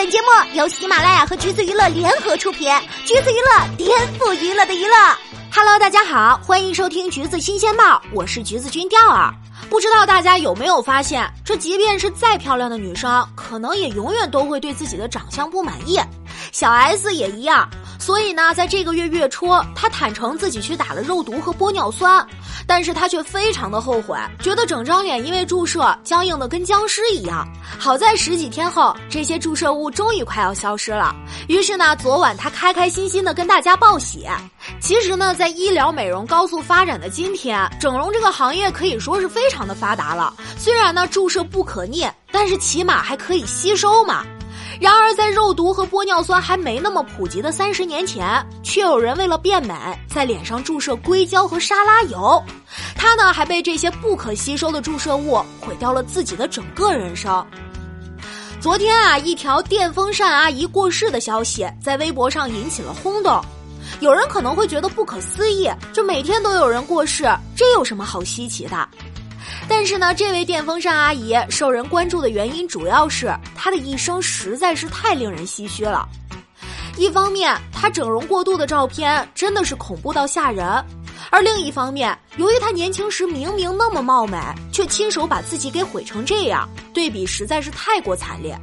[0.00, 2.72] 本节目由喜马拉雅和橘子娱乐联合出品，
[3.04, 4.96] 橘子娱乐颠覆娱乐的娱乐。
[5.52, 9.30] Hello，大家好，欢迎收听橘子新鲜报，我是橘子君钓儿。
[9.68, 16.00] 不知道大家有没有发现，这即便是再漂亮的女生，可能也永远都会对自己的长相不满意。
[16.50, 17.68] 小 S 也一样。
[18.00, 22.26] 所以呢，在这个月月初，她坦诚自己去打了肉毒和玻尿酸，
[22.66, 27.46] 但是她却非常的后悔，觉得整张脸因为注射僵硬的跟僵尸一样。
[27.78, 31.14] 好在十几天后，这些注射物终于快要消失了。
[31.46, 34.26] 于是呢，昨晚她开开心心的跟大家报喜。
[34.80, 40.34] 其实呢，在医疗美容高速发展的今天，整容这个行业可以说是非常的发达了。
[40.58, 44.24] 虽然呢，注射不可逆，但是起码还可以吸收嘛。
[44.80, 49.74] 然而，在肉毒和玻尿酸还没那么普及的三十年前，却有人为了变美，
[50.08, 52.42] 在脸上注射硅胶和沙拉油。
[52.96, 57.46] 他呢，还被这些不可吸收的注射物毁掉了自己的整个人生。
[58.58, 63.38] 昨天啊，一条电风扇阿姨过世的消息在微博上引起了轰动。
[64.00, 68.88] 有人可能会觉得不可思议，这每天都有人过世，这有什么好稀奇的？
[69.70, 76.08] 但是呢，这位电风扇阿姨受人关注的原因，主要是她的一生实在是太令人唏嘘了。
[76.98, 80.84] 一方面，她整容过度的照片真的是恐怖到吓人；
[81.30, 84.36] 而另一方面，由于她年轻时明明那么貌美，
[84.72, 88.58] 却亲手把自己给毁成这样，对比实在是太过惨烈。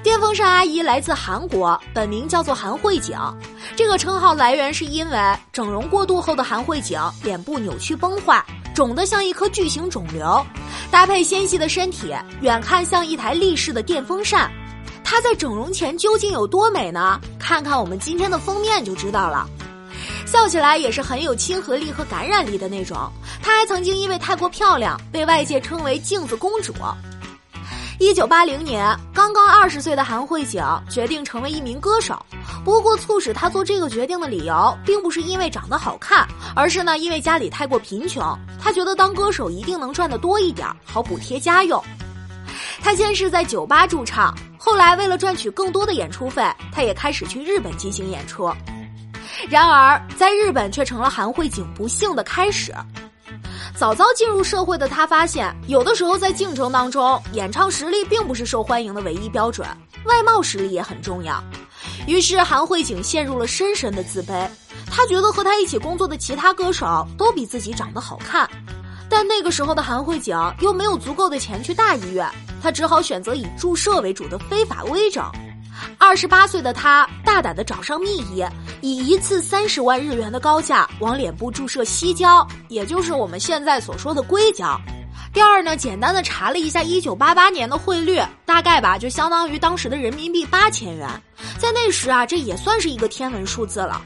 [0.00, 3.18] 电风扇阿姨来自韩国，本名叫做韩慧景。
[3.74, 5.18] 这个称号来源是因为
[5.52, 8.42] 整容过度后的韩慧景脸部扭曲崩坏。
[8.76, 10.44] 肿得像一颗巨型肿瘤，
[10.90, 14.52] 搭配纤细的身体，远看像一台立式的电风扇。
[15.02, 17.18] 她在整容前究竟有多美呢？
[17.38, 19.48] 看看我们今天的封面就知道了。
[20.26, 23.10] 笑起来也是很有亲和力和感染力的那种。
[23.42, 26.74] 她还曾经因为太过漂亮，被外界称为“镜子公主”。
[27.98, 32.14] 一九八零年，刚刚二十岁的韩慧景决定成为一名歌手。
[32.66, 41.80] 不过，促使他做这个决定的理由，并不是因为长得好看，而是呢，因为家里太过贫穷，他觉得当歌手一定能赚得多一点，好补贴家用。
[42.82, 48.52] 他先是在酒吧驻唱，后来为了赚取更多的演出费，他也开始去日本进行演出。
[49.48, 52.74] 然而，在日本却成了韩慧景不幸的开始。
[53.76, 59.64] 早早进入社会的他发现，有的时候在竞争当中，演唱实力并不是受欢迎的唯一标准，
[60.06, 61.40] 外貌实力也很重要。
[62.06, 64.48] 于是韩慧景陷入了深深的自卑，
[64.90, 68.48] 他觉得和他一起工作的其他歌手都比自己长得好看，
[69.10, 72.28] 但那个时候的韩慧景又没有足够的钱去大医院，
[72.62, 75.24] 他只好选择以注射为主的非法微整。
[75.98, 78.42] 二十八岁的他大胆的找上秘医，
[78.80, 84.80] 以一次三十万日元的高价往脸部注射矽胶，也就是我们现在所说的硅胶。
[85.36, 91.06] 第二呢，简单的查了一下一九八八年的汇率，大概吧就相当于当时的人民币八千元，
[91.58, 94.00] 在那时啊，这也算是一个天文数字了。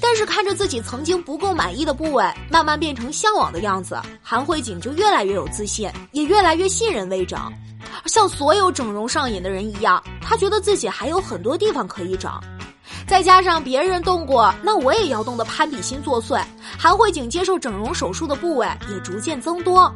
[0.00, 7.52] 但是看着自己曾经不够满意的部位慢慢变成向往的样子，韩慧景就越来越有自信，也越来越信任微整。
[8.06, 12.30] 像所有整容上瘾的人一样，他觉得自己还有很多地方可以整，
[13.08, 16.40] 再加上别人动过，那我也要动的攀比心作祟。
[16.78, 19.92] 韩慧景接受整容手术的部位也逐渐增多，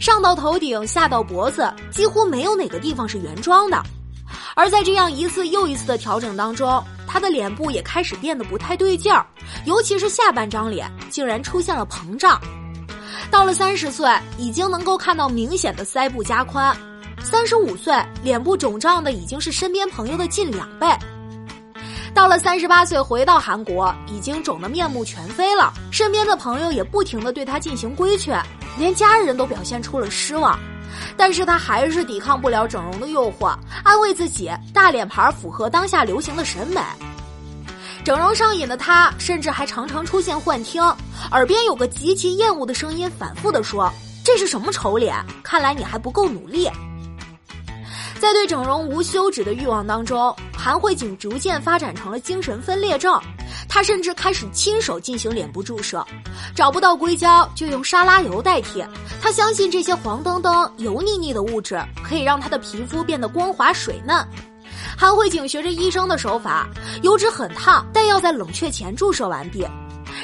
[0.00, 3.82] 上到头顶，下到脖子，几乎没有哪个地方是原装的。
[4.54, 9.24] 而在这样一次又一次的调整当中，他的脸部也开始变得不太对劲儿，
[9.64, 12.40] 尤其是下半张脸竟然出现了膨胀。
[13.30, 16.76] 到了三十岁，已经能够看到明显的腮部加宽。
[17.22, 20.86] 三十五岁，脸部肿胀的已经是身边朋友的近两倍。
[22.14, 25.72] 到了三十八岁，回到韩国，已经肿得面目全非了。
[25.90, 28.40] 身边的朋友也不停的对他进行规劝，
[28.78, 30.58] 连家人都表现出了失望。
[31.16, 36.80] 但是他还是抵抗不了整容的诱惑，安慰自己大脸盘符合当下流行的审美。
[38.04, 40.82] 整容上瘾的他，甚至还常常出现幻听，
[41.32, 43.92] 耳边有个极其厌恶的声音反复的说
[44.24, 45.14] ：“这是什么丑脸？
[45.42, 46.70] 看来你还不够努力。”
[48.18, 53.20] 在对整容无休止的欲望当中，韩慧景逐渐发展成了精神分裂症。
[53.76, 56.02] 她甚至开始亲手进行脸部注射，
[56.54, 58.82] 找不到硅胶就用沙拉油代替。
[59.20, 64.26] 她相信这些黄澄澄、油腻腻的物质可以让她的皮肤变得光滑水嫩。
[64.96, 66.66] 韩慧景学着医生的手法，
[67.02, 69.62] 油脂很烫，但要在冷却前注射完毕。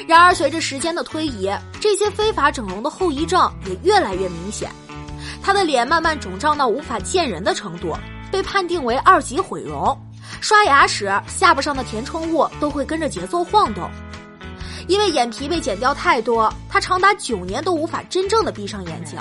[0.07, 1.47] 然而，随着时间的推移，
[1.79, 4.67] 这些非法整容的后遗症也越来越明显。
[5.43, 7.95] 他的脸慢慢肿胀到无法见人的程度，
[8.31, 9.95] 被判定为二级毁容。
[10.41, 13.89] 刷牙时，下巴上的填充物都会跟着节奏晃动。
[14.87, 19.17] 因为眼皮被剪掉太多，他长达九年都无法真正的闭上眼睛。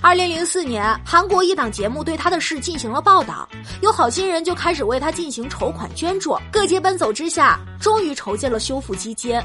[0.00, 3.48] 二零零四年，韩国一档节目对他的事进行了报道，
[3.82, 9.42] 有好心人就开始为他进行筹款捐助，各界奔走之下，终于筹建了修复基金。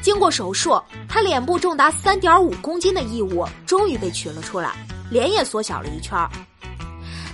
[0.00, 4.72] 经过手术，他脸部重达三点五公斤的异物终于被取了出来，
[5.10, 6.18] 脸也缩小了一圈。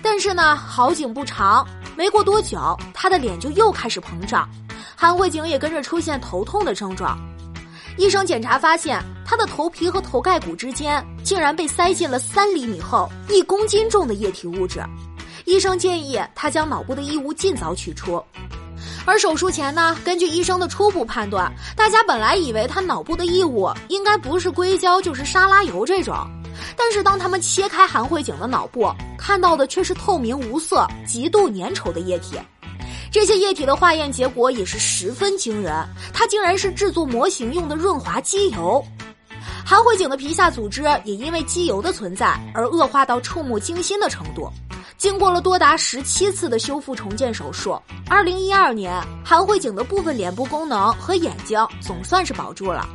[0.03, 1.65] 但是呢，好景不长，
[1.97, 2.59] 没过多久，
[2.94, 4.49] 他的脸就又开始膨胀，
[4.97, 7.19] 韩慧景也跟着出现头痛的症状。
[7.99, 14.83] 医生检查发现，他的头皮和头盖骨之间竟然被塞进了三厘米厚、一公斤重的液体物质。
[15.44, 18.23] 医生建议他将脑部的异物尽早取出。
[19.05, 26.17] 而手术前呢，根据医生的初步判断，大家本来以为他脑部的异物应该不是硅胶就是沙拉油这种，
[26.77, 32.37] 但是当他们切开韩慧景的脑部，看到的却是透明无色、极度粘稠的液体。
[33.11, 38.83] 这些液体的化验结果也是十分惊人，它竟然是制作模型用的润滑机油。
[39.65, 44.51] 韩慧景的皮下组织也因为机油的存在而恶化到触目惊心的程度。
[44.97, 47.77] 经过了多达十七次的修复重建手术，
[48.09, 48.95] 二零一二年，
[49.25, 52.89] 韩慧景的部分脸部功能和眼睛总算是保住了。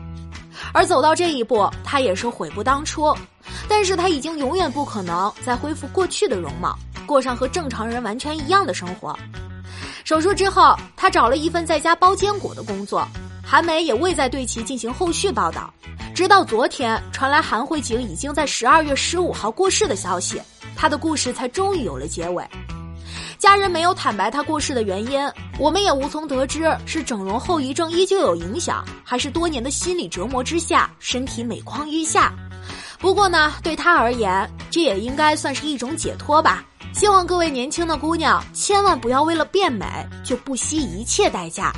[0.74, 3.14] 而走到这一步，他也是悔不当初。
[3.70, 9.18] 但是他已经永远不可能再恢复过去的容貌，过上和正常人完全一样的生活。
[10.04, 13.08] 手术之后，他找了一份在家包坚果的工作。
[13.44, 15.74] 韩媒也未再对其进行后续报道，
[16.14, 20.42] 直到昨天传来韩慧景已经在十二月十五号过世的消息。
[20.76, 22.46] 他的故事才终于有了结尾，
[23.38, 25.20] 家人没有坦白他过世的原因，
[25.58, 32.34] 我们也无从得知是整容后遗症依旧有影响，还是多年的心理折磨之下身体每况愈下。
[33.00, 36.64] 不过呢，对她而言，这也应该算是一种解脱吧。
[36.94, 39.86] 希望各位年轻的姑娘千万不要为了变美
[40.24, 41.72] 就不惜一切代价。